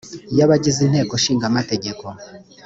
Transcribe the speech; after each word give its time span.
y 0.37 0.41
abagize 0.45 0.79
inteko 0.83 1.11
ishinga 1.19 1.45
amategeko 1.51 2.05